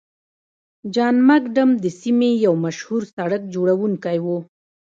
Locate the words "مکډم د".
1.27-1.85